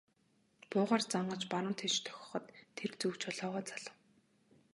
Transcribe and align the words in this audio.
Буугаар 0.69 1.03
зангаж 1.11 1.43
баруун 1.53 1.75
тийш 1.79 1.95
дохиход 2.05 2.45
тэр 2.77 2.91
зүг 2.99 3.13
жолоогоо 3.23 3.63
залав. 3.69 3.95